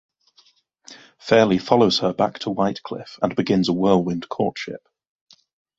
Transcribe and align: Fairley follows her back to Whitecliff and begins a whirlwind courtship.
Fairley 1.19 1.59
follows 1.59 1.99
her 1.99 2.11
back 2.11 2.39
to 2.39 2.49
Whitecliff 2.49 3.19
and 3.21 3.35
begins 3.35 3.69
a 3.69 3.73
whirlwind 3.73 4.27
courtship. 4.29 4.81